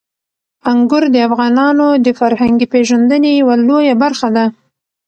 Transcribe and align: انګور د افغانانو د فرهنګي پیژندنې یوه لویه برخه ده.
انګور 0.71 1.03
د 1.13 1.17
افغانانو 1.27 1.87
د 2.05 2.07
فرهنګي 2.19 2.65
پیژندنې 2.73 3.31
یوه 3.41 3.55
لویه 3.67 3.95
برخه 4.03 4.27
ده. 4.35 4.45